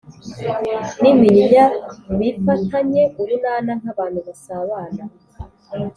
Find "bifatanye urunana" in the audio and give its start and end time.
2.19-3.71